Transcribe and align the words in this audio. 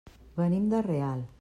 Venim 0.39 0.65
de 0.71 0.81
Real. 0.89 1.23